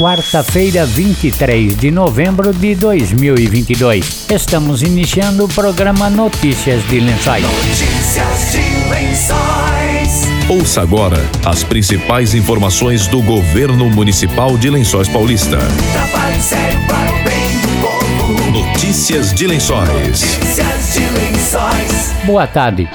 quarta-feira, 0.00 0.86
23 0.86 1.76
de 1.76 1.90
novembro 1.90 2.54
de 2.54 2.74
2022. 2.74 4.30
Estamos 4.30 4.80
iniciando 4.80 5.44
o 5.44 5.48
programa 5.48 6.08
Notícias 6.08 6.82
de 6.88 7.00
Lençóis. 7.00 7.44
Notícias 7.44 8.52
de 8.52 8.88
Lençóis. 8.88 10.22
Ouça 10.48 10.80
agora 10.80 11.18
as 11.44 11.62
principais 11.62 12.34
informações 12.34 13.08
do 13.08 13.20
governo 13.20 13.90
municipal 13.90 14.56
de 14.56 14.70
Lençóis 14.70 15.06
Paulista. 15.06 15.58
Trabalho 15.92 16.40
sério 16.40 16.80
para 16.86 17.12
o 17.12 17.22
bem 17.22 17.60
do 17.60 17.68
povo. 17.82 18.50
Notícias 18.52 19.34
de 19.34 19.46
Lençóis. 19.46 20.22
Notícias 20.22 20.94
de 20.94 21.00
Lençóis. 21.00 22.14
Boa 22.24 22.46
tarde. 22.46 22.88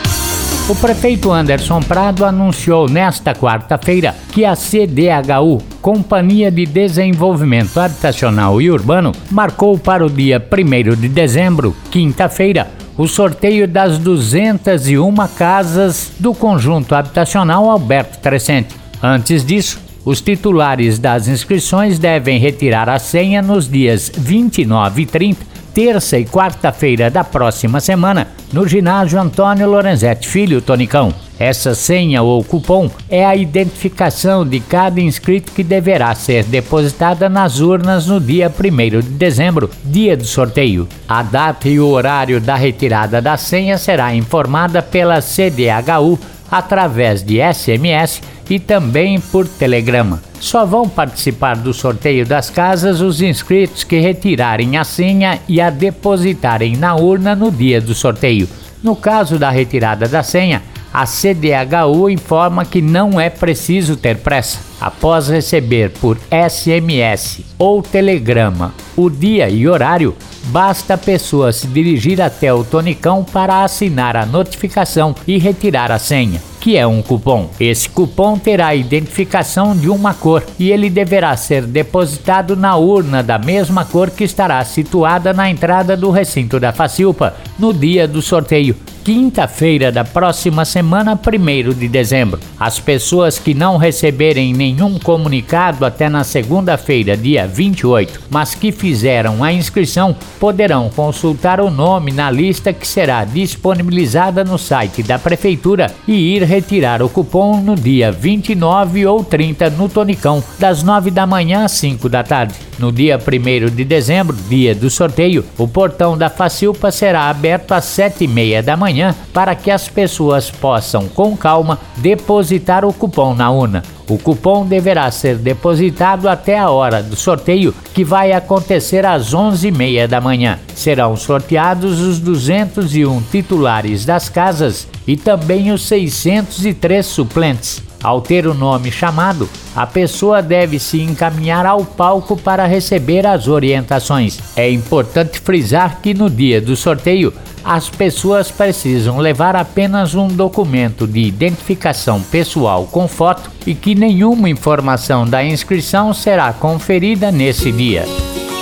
O 0.68 0.73
prefeito 0.73 1.32
Anderson 1.32 1.79
Prado 1.79 2.25
anunciou 2.25 2.89
nesta 2.89 3.36
quarta-feira 3.36 4.16
que 4.31 4.43
a 4.43 4.55
CDHU, 4.55 5.59
Companhia 5.80 6.49
de 6.49 6.66
Desenvolvimento 6.66 7.80
Habitacional 7.80 8.59
e 8.59 8.71
Urbano, 8.71 9.12
marcou 9.30 9.77
para 9.77 10.04
o 10.04 10.09
dia 10.09 10.43
1 10.43 10.95
de 10.95 11.07
dezembro, 11.07 11.76
quinta-feira, 11.91 12.67
o 12.98 13.07
sorteio 13.07 13.67
das 13.67 13.99
201 13.99 15.13
casas 15.38 16.13
do 16.17 16.34
conjunto 16.34 16.95
habitacional 16.95 17.70
Alberto 17.70 18.18
Crescente. 18.18 18.73
Antes 19.04 19.45
disso, 19.45 19.79
os 20.05 20.22
titulares 20.22 21.00
das 21.00 21.27
inscrições 21.27 21.98
devem 21.98 22.40
retirar 22.40 22.88
a 22.88 23.00
senha 23.00 23.41
nos 23.41 23.68
dias 23.68 24.12
29 24.16 25.02
e 25.02 25.05
30 25.05 25.55
terça 25.76 26.18
e 26.18 26.23
quarta-feira 26.23 27.09
da 27.12 27.22
próxima 27.22 27.82
semana 27.82 28.30
no 28.54 28.66
ginásio 28.66 29.20
Antônio 29.20 29.70
Lorenzetti 29.70 30.26
Filho 30.26 30.62
Tonicão. 30.62 31.13
Essa 31.38 31.76
senha 31.76 32.22
ou 32.23 32.41
cupom 32.41 32.90
é 33.10 33.26
a 33.26 33.36
identificação 33.36 34.48
de 34.48 34.62
cada 34.62 35.02
inscrito 35.02 35.52
que 35.52 35.66
deverá 35.66 36.16
ser 36.16 36.46
depositada 36.46 37.27
nas 37.27 37.60
urnas 37.60 38.08
no 38.08 38.22
dia 38.22 38.49
1 38.49 39.02
de 39.02 39.10
dezembro, 39.10 39.70
dia 39.84 40.16
do 40.16 40.24
sorteio. 40.24 40.88
A 41.10 41.22
data 41.22 41.68
e 41.68 41.77
o 41.77 41.90
horário 41.90 42.40
da 42.40 42.55
retirada 42.55 43.22
da 43.22 43.35
senha 43.35 43.77
será 43.77 44.16
informada 44.16 44.82
pela 44.82 45.20
CDHU 45.20 46.18
através 46.49 47.24
de 47.24 47.40
SMS 47.40 48.21
e 48.49 48.60
também 48.60 49.20
por 49.20 49.48
telegrama. 49.48 50.21
Só 50.40 50.65
vão 50.65 50.88
participar 50.88 51.55
do 51.55 51.74
sorteio 51.74 52.26
das 52.26 52.49
casas 52.49 53.01
os 53.01 53.21
inscritos 53.21 53.84
que 53.84 53.99
retirarem 53.99 54.77
a 54.77 54.84
senha 54.84 55.40
e 55.48 55.60
a 55.60 55.70
depositarem 55.70 56.76
na 56.76 56.96
urna 56.96 57.35
no 57.35 57.51
dia 57.51 57.82
do 57.82 57.93
sorteio. 57.93 58.48
No 58.84 58.96
caso 58.96 59.40
da 59.40 59.49
retirada 59.49 60.07
da 60.07 60.21
senha, 60.21 60.62
a 60.93 61.05
CDHU 61.05 62.10
informa 62.10 62.63
que 62.63 62.82
não 62.82 63.20
é 63.20 63.29
preciso 63.29 63.98
ter 63.98 64.18
pressa. 64.18 64.59
Após 64.79 65.28
receber 65.28 65.90
por 65.90 66.18
SMS 66.29 67.41
ou 67.57 67.81
telegrama 67.81 68.73
o 68.96 69.09
dia 69.09 69.50
e 69.50 69.68
horário, 69.68 70.16
basta 70.46 70.94
a 70.94 70.97
pessoa 70.97 71.51
se 71.51 71.68
dirigir 71.68 72.22
até 72.22 72.53
o 72.53 72.63
Tonicão 72.63 73.24
para 73.24 73.63
assinar 73.63 74.16
a 74.16 74.25
notificação 74.25 75.16
e 75.28 75.38
retirar 75.38 75.91
a 75.91 76.00
senha 76.00 76.41
que 76.66 76.75
é 76.75 76.88
um 76.88 77.00
cupom. 77.00 77.47
Esse 77.59 77.88
cupom 77.88 78.40
terá 78.40 78.69
a 78.69 78.75
identificação 78.75 79.78
de 79.78 79.88
uma 79.88 80.16
cor 80.16 80.44
e 80.58 80.72
ele 80.72 80.90
deverá 80.90 81.38
ser 81.38 81.62
depositado 81.62 82.56
na 82.56 82.75
urna 82.75 83.22
da 83.22 83.38
mesma 83.38 83.85
cor 83.85 84.09
que 84.09 84.24
estará 84.24 84.66
situada 84.66 85.31
na 85.31 85.47
entrada 85.47 85.96
do 85.96 86.09
recinto 86.09 86.59
da 86.59 86.74
Facilpa 86.74 87.35
no 87.59 87.72
dia 87.72 88.07
do 88.07 88.19
sorteio 88.19 88.75
quinta-feira 89.06 89.91
da 89.91 90.03
próxima 90.03 90.66
semana, 90.66 91.13
1 91.13 91.74
de 91.75 91.88
dezembro. 91.88 92.40
As 92.59 92.79
pessoas 92.79 93.38
que 93.38 93.53
não 93.53 93.78
receberem 93.78 94.52
nenhum 94.52 94.97
comunicado 94.97 95.85
até 95.85 96.09
na 96.09 96.24
segunda-feira, 96.24 97.16
dia 97.16 97.46
28, 97.46 98.22
mas 98.31 98.56
que 98.56 98.72
fizeram 98.72 99.44
a 99.44 99.53
inscrição, 99.53 100.16
poderão 100.40 100.90
consultar 100.90 101.62
o 101.62 101.69
nome 101.69 102.12
na 102.12 102.31
lista 102.31 102.74
que 102.74 102.88
será 102.88 103.24
disponibilizada 103.24 104.44
no 104.44 104.57
site 104.57 105.03
da 105.03 105.19
Prefeitura 105.19 105.94
e 106.07 106.35
ir 106.35 106.41
retirar 106.55 107.03
o 107.03 107.09
cupom 107.09 107.59
no 107.59 107.75
dia 107.75 108.11
29 108.11 109.05
ou 109.05 109.23
30 109.23 109.69
no 109.71 109.89
Tonicão, 109.89 110.41
das 110.57 110.83
9 110.83 111.11
da 111.11 111.27
manhã 111.27 111.66
às 111.66 111.73
5 111.73 112.07
da 112.07 112.23
tarde. 112.23 112.55
No 112.79 112.91
dia 112.91 113.19
1 113.19 113.75
de 113.75 113.83
dezembro, 113.83 114.35
dia 114.47 114.73
do 114.73 114.89
sorteio, 114.89 115.44
o 115.57 115.67
portão 115.67 116.17
da 116.17 116.29
Facilpa 116.29 116.91
será 116.91 117.29
aberto 117.29 117.73
às 117.73 117.83
7 117.85 118.23
e 118.23 118.27
meia 118.27 118.63
da 118.63 118.77
manhã 118.77 119.13
para 119.33 119.53
que 119.53 119.69
as 119.69 119.89
pessoas 119.89 120.49
possam, 120.49 121.09
com 121.09 121.35
calma, 121.35 121.77
depositar 121.97 122.85
o 122.85 122.94
cupom 122.94 123.33
na 123.35 123.51
urna. 123.51 123.83
O 124.07 124.19
cupom 124.19 124.66
deverá 124.66 125.09
ser 125.09 125.35
depositado 125.38 126.29
até 126.29 126.59
a 126.59 126.69
hora 126.69 127.01
do 127.01 127.16
sorteio, 127.16 127.73
que 127.93 128.03
vai 128.03 128.31
acontecer 128.31 129.05
às 129.05 129.33
11h30 129.33 130.07
da 130.07 130.21
manhã. 130.21 130.59
Serão 130.75 131.16
sorteados 131.16 131.99
os 132.01 132.19
201 132.19 133.21
titulares 133.31 134.05
das 134.05 134.29
casas 134.29 134.88
e 135.07 135.17
também 135.17 135.71
os 135.71 135.83
603 135.88 137.05
suplentes. 137.05 137.81
Ao 138.05 138.21
ter 138.21 138.45
o 138.45 138.53
nome 138.53 138.91
chamado, 138.91 139.49
a 139.75 139.88
pessoa 139.88 140.39
deve 140.39 140.77
se 140.77 141.01
encaminhar 141.01 141.66
ao 141.66 141.83
palco 141.83 142.38
para 142.38 142.67
receber 142.67 143.25
as 143.25 143.47
orientações. 143.47 144.38
É 144.55 144.69
importante 144.69 145.39
frisar 145.39 146.01
que 146.03 146.13
no 146.13 146.29
dia 146.29 146.61
do 146.61 146.75
sorteio, 146.75 147.33
as 147.63 147.89
pessoas 147.89 148.51
precisam 148.51 149.17
levar 149.17 149.55
apenas 149.55 150.13
um 150.13 150.27
documento 150.27 151.07
de 151.07 151.21
identificação 151.21 152.21
pessoal 152.21 152.88
com 152.91 153.07
foto 153.07 153.49
e 153.65 153.73
que 153.73 153.95
nenhuma 153.95 154.51
informação 154.51 155.25
da 155.25 155.44
inscrição 155.44 156.13
será 156.13 156.53
conferida 156.53 157.31
nesse 157.31 157.71
dia. 157.71 158.05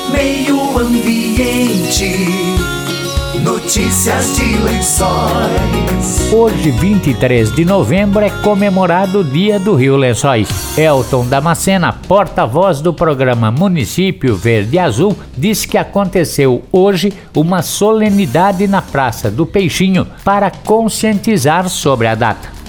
Meio 0.10 0.80
Ambiente. 0.80 2.16
Notícias 3.44 4.38
de 4.38 4.56
Lençóis. 4.60 5.43
Hoje, 6.36 6.72
23 6.72 7.54
de 7.54 7.64
novembro, 7.64 8.26
é 8.26 8.30
comemorado 8.42 9.20
o 9.20 9.24
Dia 9.24 9.60
do 9.60 9.76
Rio 9.76 9.96
Lençóis. 9.96 10.76
Elton 10.76 11.28
Damascena, 11.28 11.94
porta-voz 11.94 12.82
do 12.82 12.92
programa 12.92 13.52
Município 13.52 14.36
Verde 14.36 14.80
Azul, 14.80 15.16
disse 15.38 15.68
que 15.68 15.78
aconteceu 15.78 16.64
hoje 16.72 17.14
uma 17.36 17.62
solenidade 17.62 18.68
na 18.68 18.82
Praça 18.82 19.30
do 19.30 19.46
Peixinho 19.46 20.08
para 20.26 20.50
conscientizar 20.50 21.70
sobre 21.70 22.08
a 22.08 22.16
data. 22.16 22.63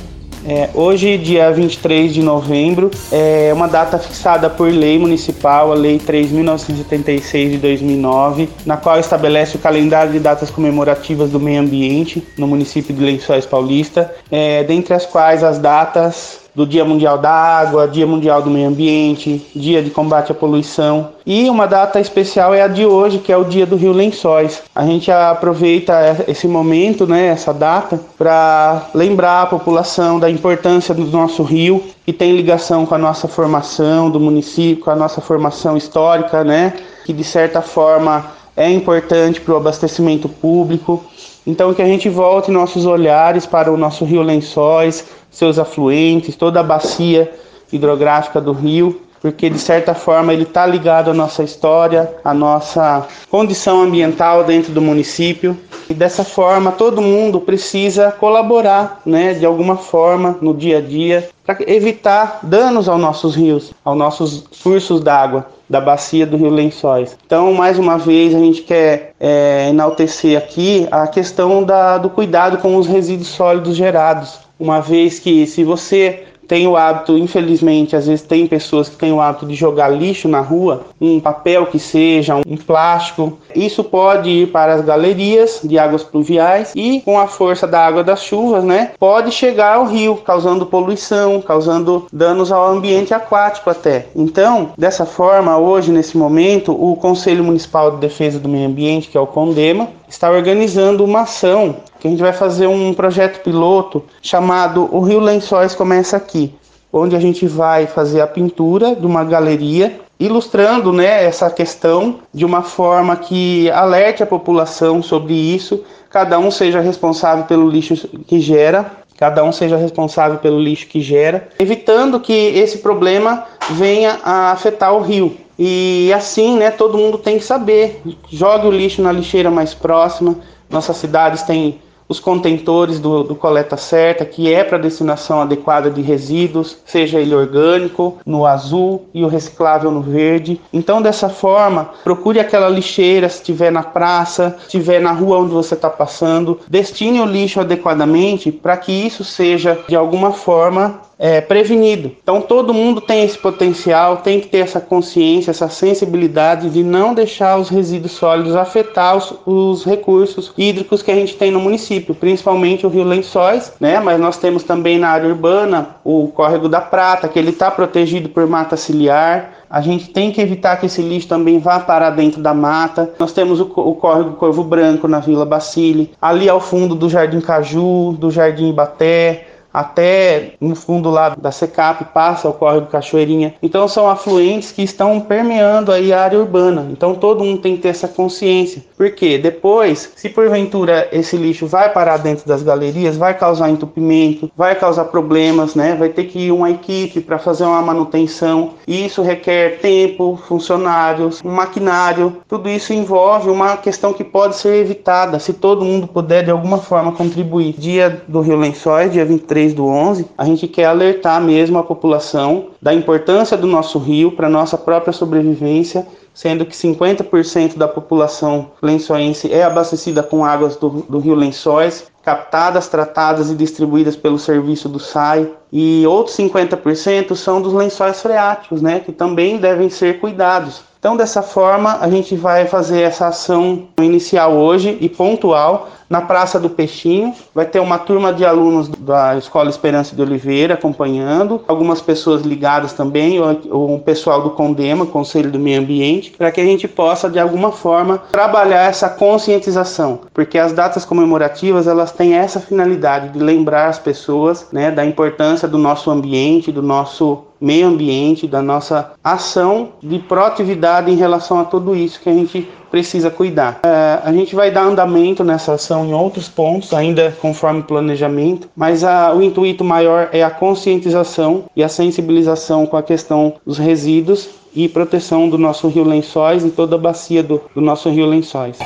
É, 0.47 0.69
hoje, 0.75 1.17
dia 1.17 1.51
23 1.51 2.13
de 2.13 2.23
novembro, 2.23 2.91
é 3.11 3.51
uma 3.55 3.67
data 3.67 3.99
fixada 3.99 4.51
por 4.51 4.71
lei 4.71 4.99
municipal, 4.99 5.73
a 5.73 5.75
Lei 5.75 5.99
3.976 5.99 7.51
de 7.51 7.57
2009, 7.59 8.51
na 8.67 8.77
qual 8.77 8.99
estabelece 8.99 9.57
o 9.57 9.59
calendário 9.59 10.13
de 10.13 10.19
datas 10.19 10.51
comemorativas 10.51 11.31
do 11.31 11.41
meio 11.41 11.61
ambiente 11.61 12.23
no 12.37 12.47
município 12.47 12.95
de 12.95 13.03
Lençóis 13.03 13.47
Paulista, 13.47 14.15
é, 14.31 14.63
dentre 14.65 14.93
as 14.93 15.07
quais 15.07 15.43
as 15.43 15.59
datas 15.59 16.44
do 16.55 16.67
Dia 16.67 16.85
Mundial 16.85 17.19
da 17.19 17.31
Água, 17.31 17.89
Dia 17.89 18.07
Mundial 18.07 18.41
do 18.41 18.51
Meio 18.51 18.69
Ambiente, 18.69 19.45
Dia 19.55 19.83
de 19.83 19.91
Combate 19.91 20.31
à 20.31 20.35
Poluição. 20.35 21.09
E 21.27 21.51
uma 21.51 21.67
data 21.67 21.99
especial 21.99 22.55
é 22.55 22.63
a 22.63 22.69
de 22.69 22.87
hoje, 22.87 23.19
que 23.19 23.33
é 23.33 23.37
o 23.37 23.45
Dia 23.45 23.67
do 23.67 23.77
Rio 23.77 23.93
Lençóis. 23.93 24.63
A 24.75 24.85
gente 24.85 25.11
aproveita 25.11 26.25
esse 26.29 26.47
momento, 26.47 27.07
né, 27.07 27.27
essa 27.27 27.53
data, 27.53 27.99
para 28.17 28.89
lembrar 28.95 29.43
a 29.43 29.47
população 29.47 30.21
da 30.21 30.31
importância 30.31 30.95
do 30.95 31.05
nosso 31.07 31.43
rio, 31.43 31.83
que 32.05 32.13
tem 32.13 32.37
ligação 32.37 32.87
com 32.87 32.95
a 32.95 32.99
nossa 32.99 33.27
formação 33.27 34.11
do 34.11 34.21
município, 34.21 34.85
com 34.85 34.91
a 34.91 34.97
nossa 34.97 35.21
formação 35.21 35.77
histórica, 35.77 36.45
né, 36.45 36.75
que 37.05 37.13
de 37.13 37.25
certa 37.25 37.61
forma 37.63 38.25
é 38.57 38.71
importante 38.71 39.41
para 39.41 39.55
o 39.55 39.57
abastecimento 39.57 40.29
público. 40.29 41.05
Então 41.47 41.75
que 41.75 41.83
a 41.83 41.87
gente 41.87 42.09
volte 42.09 42.51
nossos 42.51 42.87
olhares 42.87 43.47
para 43.47 43.73
o 43.73 43.77
nosso 43.77 44.05
rio 44.05 44.23
Lençóis, 44.23 45.05
seus 45.31 45.59
afluentes, 45.59 46.37
toda 46.37 46.61
a 46.61 46.63
bacia 46.63 47.33
hidrográfica 47.73 48.41
do 48.41 48.53
rio, 48.53 49.03
porque 49.25 49.49
de 49.49 49.59
certa 49.59 49.95
forma 49.95 50.35
ele 50.35 50.43
está 50.43 50.67
ligado 50.67 51.11
à 51.11 51.15
nossa 51.15 51.43
história, 51.43 52.13
à 52.23 52.35
nossa 52.35 53.09
condição 53.31 53.81
ambiental 53.81 54.45
dentro 54.45 54.71
do 54.71 54.83
município. 54.83 55.57
E 55.89 55.95
dessa 55.95 56.23
forma 56.23 56.71
todo 56.71 57.01
mundo 57.01 57.41
precisa 57.41 58.13
colaborar, 58.13 59.01
né, 59.07 59.33
de 59.33 59.47
alguma 59.47 59.79
forma 59.79 60.37
no 60.43 60.53
dia 60.53 60.77
a 60.77 60.81
dia 60.83 61.27
para 61.43 61.57
evitar 61.67 62.41
danos 62.43 62.87
aos 62.87 63.01
nossos 63.01 63.35
rios, 63.35 63.73
aos 63.83 63.97
nossos 63.97 64.45
cursos 64.63 65.01
d'água 65.01 65.47
da 65.71 65.81
bacia 65.81 66.27
do 66.27 66.37
Rio 66.37 66.51
Lençóis. 66.51 67.17
Então, 67.25 67.51
mais 67.55 67.79
uma 67.79 67.97
vez, 67.97 68.35
a 68.35 68.39
gente 68.39 68.61
quer 68.61 69.15
é, 69.19 69.69
enaltecer 69.71 70.37
aqui 70.37 70.87
a 70.91 71.07
questão 71.07 71.63
da, 71.63 71.97
do 71.97 72.11
cuidado 72.11 72.59
com 72.59 72.77
os 72.77 72.87
resíduos 72.87 73.29
sólidos 73.29 73.75
gerados, 73.75 74.39
uma 74.61 74.81
vez 74.81 75.19
que 75.19 75.47
se 75.47 75.65
você 75.65 76.25
tem 76.47 76.67
o 76.67 76.77
hábito, 76.77 77.17
infelizmente, 77.17 77.97
às 77.97 78.07
vezes 78.07 78.25
tem 78.25 78.47
pessoas 78.47 78.89
que 78.89 78.97
têm 78.97 79.13
o 79.13 79.21
hábito 79.21 79.47
de 79.47 79.55
jogar 79.55 79.89
lixo 79.89 80.29
na 80.29 80.41
rua, 80.41 80.83
um 81.01 81.21
papel 81.21 81.67
que 81.67 81.79
seja, 81.79 82.37
um 82.37 82.57
plástico. 82.57 83.39
Isso 83.55 83.83
pode 83.83 84.31
ir 84.31 84.49
para 84.49 84.75
as 84.75 84.85
galerias 84.85 85.61
de 85.63 85.79
águas 85.79 86.03
pluviais 86.03 86.73
e, 86.75 87.01
com 87.01 87.19
a 87.19 87.27
força 87.27 87.67
da 87.67 87.85
água 87.85 88.05
das 88.05 88.23
chuvas, 88.23 88.65
né, 88.65 88.93
pode 88.99 89.31
chegar 89.33 89.77
ao 89.77 89.87
rio, 89.87 90.17
causando 90.17 90.67
poluição, 90.67 91.41
causando 91.41 92.07
danos 92.13 92.53
ao 92.53 92.67
ambiente 92.67 93.15
aquático 93.15 93.71
até. 93.71 94.07
Então, 94.15 94.71
dessa 94.77 95.07
forma, 95.07 95.59
hoje, 95.59 95.91
nesse 95.91 96.17
momento, 96.17 96.73
o 96.73 96.97
Conselho 96.97 97.45
Municipal 97.45 97.93
de 97.93 97.97
Defesa 97.99 98.39
do 98.39 98.49
Meio 98.49 98.69
Ambiente, 98.69 99.09
que 99.09 99.17
é 99.17 99.21
o 99.21 99.27
CONDEMA, 99.27 99.89
está 100.09 100.31
organizando 100.31 101.05
uma 101.05 101.23
ação 101.23 101.77
que 102.05 102.09
a 102.09 102.11
gente 102.11 102.21
vai 102.21 102.35
fazer 102.35 102.67
um 102.67 102.93
projeto 102.93 103.43
piloto 103.43 104.05
chamado 104.21 104.87
O 104.95 105.01
Rio 105.01 105.21
Lençóis 105.21 105.75
Começa 105.75 106.19
Aqui, 106.19 106.53
onde 106.93 107.17
a 107.17 107.19
gente 107.19 107.47
vai 107.47 107.87
fazer 107.87 108.21
a 108.21 108.27
pintura 108.27 108.95
de 108.95 109.07
uma 109.07 109.25
galeria 109.25 109.99
ilustrando 110.21 110.93
né, 110.93 111.25
essa 111.25 111.49
questão 111.49 112.17
de 112.33 112.45
uma 112.45 112.61
forma 112.61 113.17
que 113.17 113.71
alerte 113.71 114.23
a 114.23 114.27
população 114.27 115.03
sobre 115.03 115.33
isso, 115.33 115.83
cada 116.11 116.39
um 116.39 116.51
seja 116.51 116.79
responsável 116.79 117.47
pelo 117.47 117.71
lixo 117.71 118.07
que 118.27 118.39
gera, 118.39 118.85
cada 119.17 119.43
um 119.43 119.51
seja 119.51 119.79
responsável 119.79 120.37
pelo 120.37 120.61
lixo 120.61 120.87
que 120.87 121.01
gera, 121.01 121.49
evitando 121.59 122.21
que 122.21 122.33
esse 122.33 122.79
problema 122.79 123.47
venha 123.71 124.19
a 124.23 124.51
afetar 124.51 124.95
o 124.95 125.01
rio. 125.01 125.35
E 125.59 126.13
assim, 126.15 126.59
né, 126.59 126.71
todo 126.71 126.99
mundo 126.99 127.17
tem 127.17 127.39
que 127.39 127.45
saber. 127.45 128.03
Jogue 128.29 128.67
o 128.67 128.71
lixo 128.71 129.01
na 129.01 129.11
lixeira 129.11 129.51
mais 129.51 129.73
próxima. 129.73 130.37
Nossas 130.69 130.97
cidades 130.97 131.43
têm 131.43 131.81
os 132.09 132.21
contentores 132.21 132.99
do, 132.99 133.23
do 133.23 133.35
coleta 133.35 133.77
certa, 133.77 134.25
que 134.25 134.53
é 134.53 134.63
para 134.63 134.79
destinação 134.79 135.41
adequada 135.41 135.91
de 135.91 136.03
resíduos, 136.03 136.79
seja 136.85 137.21
ele 137.21 137.35
orgânico, 137.35 138.19
no 138.27 138.47
azul 138.47 139.07
e 139.15 139.25
o 139.25 139.29
reciclável 139.29 139.91
no 139.91 140.01
verde. 140.01 140.61
Então, 140.73 141.01
dessa 141.01 141.29
forma, 141.29 141.91
procure 142.03 142.41
aquela 142.41 142.69
lixeira 142.69 143.29
se 143.29 143.37
estiver 143.37 143.71
na 143.71 143.83
praça, 143.83 144.57
se 144.61 144.65
estiver 144.67 145.01
na 145.01 145.13
rua 145.13 145.39
onde 145.39 145.53
você 145.53 145.75
está 145.75 145.91
passando, 145.91 146.61
destine 146.69 147.21
o 147.21 147.27
lixo 147.27 147.61
adequadamente 147.61 148.53
para 148.53 148.77
que 148.77 148.93
isso 148.93 149.25
seja 149.25 149.79
de 149.89 149.97
alguma 149.97 150.33
forma 150.33 151.01
é, 151.19 151.41
prevenido. 151.41 152.13
Então 152.23 152.41
todo 152.41 152.75
mundo 152.75 153.01
tem 153.01 153.25
esse 153.25 153.39
potencial, 153.39 154.19
tem 154.19 154.41
que 154.41 154.49
ter 154.49 154.59
essa 154.59 154.81
consciência, 154.81 155.51
essa 155.51 155.69
sensibilidade 155.69 156.71
de 156.71 156.83
não 156.83 157.15
deixar 157.15 157.59
os 157.59 157.69
resíduos 157.69 158.13
sólidos 158.13 158.57
afetar 158.57 159.17
os, 159.17 159.35
os, 159.47 159.85
recursos 159.85 160.53
hídricos 160.57 161.03
que 161.03 161.11
a 161.11 161.15
gente 161.15 161.37
tem 161.37 161.51
no 161.51 161.61
município, 161.61 162.15
principalmente 162.15 162.87
o 162.87 162.89
Rio 162.89 163.05
Lençóis, 163.05 163.73
né? 163.81 164.01
Mas 164.01 164.21
nós 164.21 164.39
temos 164.39 164.65
também 164.65 164.99
na 164.99 165.09
área 165.09 165.29
urbana 165.29 165.97
o 166.05 166.29
córrego 166.29 166.69
da 166.69 166.81
Prata, 166.81 167.29
que 167.29 167.39
ele 167.39 167.51
está 167.51 167.71
protegido 167.71 168.29
por 168.29 168.47
mata 168.47 168.77
ciliar. 168.77 169.65
A 169.69 169.81
gente 169.81 170.11
tem 170.11 170.31
que 170.31 170.41
evitar 170.41 170.77
que 170.77 170.87
esse 170.87 171.03
lixo 171.03 171.29
também 171.29 171.59
vá 171.59 171.81
parar 171.81 172.11
dentro 172.11 172.41
da 172.41 172.55
mata. 172.55 173.13
Nós 173.19 173.33
temos 173.33 173.61
o, 173.61 173.65
o 173.65 173.95
córrego 173.95 174.35
Corvo 174.35 174.63
Branco 174.63 175.09
na 175.09 175.19
Vila 175.19 175.45
Bacile, 175.45 176.13
ali 176.21 176.49
ao 176.49 176.61
fundo 176.61 176.95
do 176.95 177.09
Jardim 177.09 177.41
Caju, 177.41 178.13
do 178.13 178.31
Jardim 178.31 178.71
Ibaté, 178.71 179.54
até 179.75 180.53
no 180.61 180.77
fundo 180.77 181.11
lá 181.11 181.31
da 181.31 181.51
Secap 181.51 182.05
passa 182.15 182.49
o 182.49 182.53
córrego 182.53 182.87
Cachoeirinha. 182.87 183.55
Então 183.61 183.89
são 183.89 184.09
afluentes 184.09 184.71
que 184.71 184.83
estão 184.83 185.19
permeando 185.21 185.91
aí 185.91 186.13
a 186.13 186.23
área 186.23 186.39
urbana. 186.39 186.87
Então 186.93 187.17
todo 187.17 187.43
mundo 187.43 187.61
tem 187.61 187.75
que 187.75 187.83
ter 187.83 187.89
essa 187.89 188.07
consciência. 188.07 188.85
Porque 188.97 189.37
depois, 189.37 190.13
se 190.15 190.29
porventura 190.29 191.09
esse 191.11 191.37
lixo 191.37 191.67
vai 191.67 191.93
parar 191.93 192.19
dentro 192.19 192.47
das 192.47 192.63
galerias, 192.63 193.17
vai 193.17 193.37
causar 193.37 193.69
entupimento, 193.69 194.49
vai 194.57 194.77
causar 194.77 195.07
problemas, 195.07 195.75
né? 195.75 195.97
Vai 195.97 196.11
ter 196.11 196.25
que 196.25 196.39
ir 196.39 196.53
uma 196.53 196.71
equipe 196.71 197.21
para 197.21 197.39
fazer 197.39 197.65
uma 197.65 197.83
manutenção. 197.83 198.75
E 198.87 199.05
isso 199.07 199.23
requer 199.23 199.81
tempo, 199.81 200.39
funcionários, 200.47 201.43
um 201.45 201.51
maquinário. 201.51 202.37
Tudo 202.47 202.69
isso 202.69 202.93
envolve 202.93 203.51
uma 203.51 203.77
questão 203.77 204.13
que 204.13 204.23
pode 204.23 204.57
ser 204.57 204.77
evitada 204.77 205.39
se 205.41 205.53
todo 205.53 205.85
mundo 205.85 206.07
puder 206.07 206.45
de 206.45 206.51
alguma 206.51 206.79
forma 206.79 207.11
contribuir. 207.11 207.75
Dia 207.77 208.23
do 208.29 208.41
Rio 208.41 208.57
Lençóis, 208.57 209.13
dia 209.13 209.25
23 209.25 209.64
3 209.65 209.73
do 209.73 209.87
11, 209.87 210.27
a 210.37 210.45
gente 210.45 210.69
quer 210.69 210.85
alertar 210.85 211.41
mesmo 211.41 211.79
a 211.79 211.83
população 211.83 212.69
da 212.83 212.93
importância 212.93 213.57
do 213.57 213.67
nosso 213.67 213.99
rio 213.99 214.33
para 214.33 214.49
nossa 214.49 214.77
própria 214.77 215.13
sobrevivência, 215.13 216.07
sendo 216.35 216.67
que 216.67 216.75
50% 216.75 217.79
da 217.79 217.89
população 217.89 218.73
lençoense 218.83 219.51
é 219.51 219.63
abastecida 219.63 220.23
com 220.23 220.45
águas 220.45 220.77
do, 220.77 220.91
do 221.09 221.19
rio 221.19 221.35
Lençóis, 221.35 222.07
captadas, 222.23 222.89
tratadas 222.89 223.51
e 223.51 223.55
distribuídas 223.55 224.17
pelo 224.17 224.39
serviço 224.39 224.89
do 224.89 224.99
SAI, 224.99 225.51
e 225.77 226.07
outros 226.07 226.37
50% 226.37 227.35
são 227.35 227.61
dos 227.61 227.73
lençóis 227.73 228.23
freáticos, 228.23 228.81
né, 228.81 229.01
que 229.01 229.11
também 229.11 229.59
devem 229.59 229.91
ser 229.91 230.21
cuidados. 230.21 230.83
Então, 231.01 231.17
dessa 231.17 231.43
forma, 231.43 231.99
a 232.01 232.09
gente 232.09 232.37
vai 232.37 232.65
fazer 232.67 233.03
essa 233.03 233.27
ação 233.27 233.89
inicial 234.01 234.53
hoje 234.53 234.97
e 235.01 235.09
pontual 235.09 235.91
na 236.09 236.21
Praça 236.21 236.59
do 236.61 236.71
Peixinho. 236.71 237.35
Vai 237.55 237.67
ter 237.67 237.81
uma 237.81 237.99
turma 237.99 238.33
de 238.33 238.45
alunos 238.45 238.89
da 238.89 239.37
Escola 239.37 239.69
Esperança 239.69 240.15
de 240.15 240.23
Oliveira 240.23 240.75
acompanhando, 240.75 241.63
algumas 241.67 242.01
pessoas 242.01 242.43
ligadas 242.43 242.93
também, 242.93 243.41
o, 243.41 243.99
pessoal 243.99 244.43
do 244.43 244.51
CONDEMA, 244.51 245.07
Conselho 245.07 245.51
do 245.51 245.59
Meio 245.59 245.81
Ambiente, 245.81 246.31
para 246.31 246.51
que 246.51 246.61
a 246.61 246.65
gente 246.65 246.87
possa, 246.87 247.29
de 247.29 247.39
alguma 247.39 247.73
forma, 247.73 248.19
trabalhar 248.31 248.89
essa 248.89 249.09
conscientização, 249.09 250.21
porque 250.33 250.59
as 250.59 250.73
datas 250.73 251.05
comemorativas 251.05 251.87
elas 251.87 252.13
têm 252.13 252.35
essa 252.35 252.61
finalidade 252.61 253.31
de 253.31 253.39
lembrar 253.39 253.89
as 253.89 253.99
pessoas 253.99 254.69
né, 254.73 254.91
da 254.91 255.05
importância 255.05 255.64
do 255.67 255.79
nosso 255.79 256.11
ambiente, 256.11 256.73
do 256.73 256.83
nosso 256.83 257.45
meio 257.61 257.87
ambiente, 257.87 258.47
da 258.47 258.61
nossa 258.61 259.13
ação 259.23 259.91
de 260.03 260.19
proatividade 260.19 261.11
em 261.11 261.17
relação 261.17 261.59
a 261.59 261.65
tudo 261.65 261.97
isso 261.97 262.21
que 262.21 262.29
a 262.29 262.35
gente 262.35 262.69
precisa 262.91 263.31
cuidar. 263.31 263.81
É, 263.85 264.21
a 264.23 264.33
gente 264.33 264.55
vai 264.55 264.71
dar 264.71 264.83
andamento 264.83 265.43
nessa 265.43 265.73
ação 265.73 266.05
em 266.07 266.13
outros 266.13 266.47
pontos, 266.47 266.93
ainda 266.93 267.37
conforme 267.41 267.83
planejamento, 267.83 268.69
mas 268.77 269.03
a, 269.03 269.35
o 269.35 269.43
intuito 269.43 269.83
maior 269.83 270.29
é 270.31 270.45
a 270.45 270.51
conscientização 270.51 271.65
e 271.75 271.83
a 271.83 271.89
sensibilização 271.89 272.87
com 272.87 272.97
a 272.97 273.03
questão 273.03 273.55
dos 273.67 273.79
resíduos 273.79 274.49
e 274.75 274.89
proteção 274.89 275.49
do 275.49 275.57
nosso 275.57 275.89
rio 275.89 276.05
Lençóis 276.05 276.65
e 276.65 276.71
toda 276.71 276.97
a 276.97 276.99
bacia 276.99 277.43
do, 277.43 277.61
do 277.75 277.81
nosso 277.81 278.11
rio 278.11 278.27
Lençóis. 278.27 278.79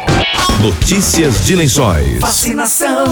Notícias 0.63 1.45
de 1.45 1.55
Lençóis. 1.55 2.21
Vacinação. 2.21 3.05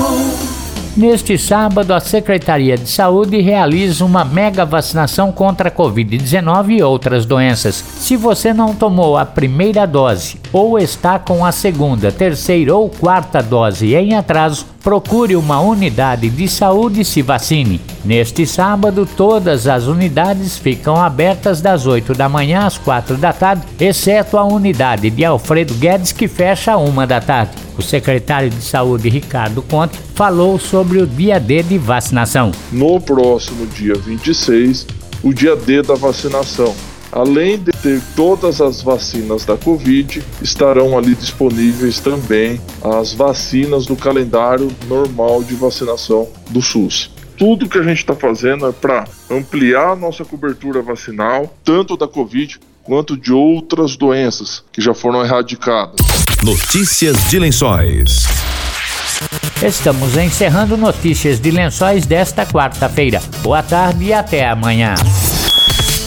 Neste 0.97 1.37
sábado, 1.37 1.93
a 1.93 2.01
Secretaria 2.01 2.75
de 2.75 2.89
Saúde 2.89 3.39
realiza 3.43 4.03
uma 4.03 4.25
mega 4.25 4.65
vacinação 4.65 5.31
contra 5.31 5.69
a 5.69 5.73
Covid-19 5.73 6.79
e 6.79 6.83
outras 6.83 7.27
doenças. 7.27 7.75
Se 7.75 8.17
você 8.17 8.55
não 8.55 8.75
tomou 8.75 9.19
a 9.19 9.27
primeira 9.27 9.87
dose 9.87 10.41
ou 10.51 10.79
está 10.79 11.19
com 11.19 11.45
a 11.45 11.53
segunda, 11.53 12.11
terceira 12.11 12.75
ou 12.75 12.89
quarta 12.89 13.43
dose 13.43 13.95
em 13.95 14.15
atraso, 14.15 14.65
procure 14.87 15.35
uma 15.35 15.59
unidade 15.59 16.31
de 16.31 16.47
saúde 16.47 17.01
e 17.01 17.05
se 17.05 17.21
vacine. 17.21 17.81
Neste 18.05 18.47
sábado, 18.47 19.05
todas 19.05 19.67
as 19.67 19.89
unidades 19.89 20.57
ficam 20.57 20.95
abertas 20.95 21.61
das 21.61 21.89
8 21.89 22.15
da 22.15 22.29
manhã 22.29 22.61
às 22.61 22.79
4 22.79 23.17
da 23.17 23.33
tarde, 23.33 23.67
exceto 23.81 24.39
a 24.39 24.45
unidade 24.45 25.11
de 25.11 25.25
Alfredo 25.25 25.75
Guedes, 25.75 26.13
que 26.13 26.29
fecha 26.29 26.75
a 26.75 26.79
1 26.79 27.05
da 27.05 27.21
tarde. 27.21 27.51
O 27.77 27.83
secretário 27.83 28.49
de 28.49 28.63
Saúde, 28.63 29.09
Ricardo 29.09 29.61
Conte, 29.61 29.99
falou 30.15 30.57
sobre 30.57 31.03
o 31.03 31.07
dia 31.07 31.41
D 31.41 31.65
de 31.65 31.79
vacinação. 31.79 32.53
No 32.71 33.01
próximo 33.01 33.67
dia 33.67 33.97
26, 33.97 34.87
o 35.21 35.35
dia 35.35 35.57
D 35.57 35.83
da 35.83 35.97
vacinação. 35.97 36.73
Além 37.13 37.59
de 37.59 37.73
ter 37.73 38.03
todas 38.15 38.61
as 38.61 38.83
vacinas 38.83 39.45
da 39.45 39.57
Covid, 39.57 40.23
estarão 40.43 40.97
ali 40.99 41.15
disponíveis 41.15 42.01
também 42.01 42.61
as 42.83 43.13
vacinas 43.13 43.87
do 43.87 43.97
calendário 43.97 44.71
normal 44.89 45.43
de 45.43 45.55
vacinação 45.55 46.29
do 46.51 46.61
SUS 46.61 47.11
tudo 47.37 47.69
que 47.69 47.79
a 47.79 47.83
gente 47.83 47.99
está 47.99 48.15
fazendo 48.15 48.67
é 48.67 48.73
para 48.73 49.05
ampliar 49.31 49.91
a 49.91 49.97
nossa 49.97 50.25
cobertura 50.25 50.83
vacinal, 50.83 51.55
tanto 51.63 51.97
da 51.97 52.09
Covid 52.09 52.59
quanto 52.83 53.17
de 53.17 53.33
outras 53.33 53.97
doenças 53.97 54.63
que 54.73 54.81
já 54.81 54.95
foram 54.95 55.25
erradicadas. 55.25 55.97
Notícias 56.43 57.29
de 57.29 57.39
Lençóis. 57.39 58.25
Estamos 59.63 60.17
encerrando 60.17 60.77
Notícias 60.77 61.41
de 61.41 61.51
Lençóis 61.51 62.07
desta 62.07 62.47
quarta-feira. 62.47 63.21
Boa 63.43 63.63
tarde 63.63 64.05
e 64.05 64.13
até 64.13 64.49
amanhã. 64.49 64.95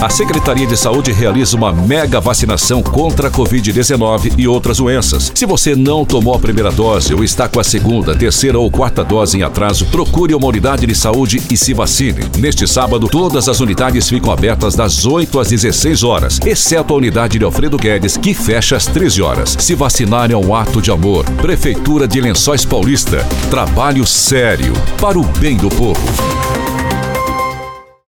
A 0.00 0.08
Secretaria 0.08 0.64
de 0.64 0.76
Saúde 0.76 1.10
realiza 1.10 1.56
uma 1.56 1.72
mega 1.72 2.20
vacinação 2.20 2.80
contra 2.80 3.26
a 3.26 3.30
Covid-19 3.32 4.34
e 4.38 4.46
outras 4.46 4.76
doenças. 4.76 5.32
Se 5.34 5.44
você 5.44 5.74
não 5.74 6.04
tomou 6.04 6.34
a 6.34 6.38
primeira 6.38 6.70
dose 6.70 7.12
ou 7.12 7.24
está 7.24 7.48
com 7.48 7.58
a 7.58 7.64
segunda, 7.64 8.14
terceira 8.14 8.56
ou 8.60 8.70
quarta 8.70 9.02
dose 9.02 9.36
em 9.36 9.42
atraso, 9.42 9.86
procure 9.86 10.32
uma 10.36 10.46
unidade 10.46 10.86
de 10.86 10.94
saúde 10.94 11.42
e 11.50 11.56
se 11.56 11.74
vacine. 11.74 12.20
Neste 12.38 12.64
sábado, 12.68 13.08
todas 13.08 13.48
as 13.48 13.58
unidades 13.58 14.08
ficam 14.08 14.30
abertas 14.30 14.76
das 14.76 15.04
8 15.04 15.40
às 15.40 15.48
16 15.48 16.04
horas, 16.04 16.40
exceto 16.46 16.94
a 16.94 16.96
unidade 16.96 17.36
de 17.36 17.44
Alfredo 17.44 17.76
Guedes, 17.76 18.16
que 18.16 18.32
fecha 18.34 18.76
às 18.76 18.86
13 18.86 19.20
horas. 19.20 19.56
Se 19.58 19.74
vacinar 19.74 20.30
é 20.30 20.36
um 20.36 20.54
ato 20.54 20.80
de 20.80 20.92
amor. 20.92 21.24
Prefeitura 21.42 22.06
de 22.06 22.20
Lençóis 22.20 22.64
Paulista. 22.64 23.26
Trabalho 23.50 24.06
sério 24.06 24.72
para 25.00 25.18
o 25.18 25.24
bem 25.24 25.56
do 25.56 25.68
povo. 25.70 26.47